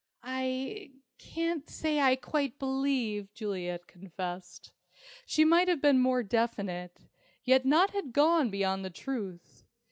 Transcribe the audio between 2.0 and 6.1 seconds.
quite believe," Juliet confessed. She might have been